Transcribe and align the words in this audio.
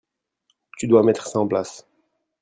Tu 0.79 0.87
doit 0.87 1.03
mettre 1.03 1.27
ça 1.27 1.37
en 1.37 1.47
place. 1.47 1.87